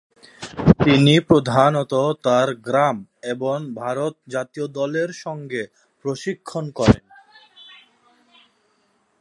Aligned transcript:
তিনি 0.83 1.13
প্রধানত 1.19 1.93
তার 2.23 2.47
গ্রাম 2.67 2.97
এবং 3.23 3.57
ভারত 3.75 4.13
জাতীয় 4.27 4.65
দলের 4.69 5.09
সঙ্গে 5.23 5.61
প্রশিক্ষণ 6.05 6.65
করেন। 6.71 7.03